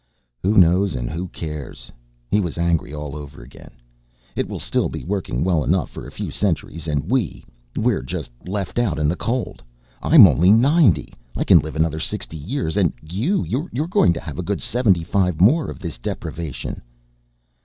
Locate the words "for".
5.91-6.07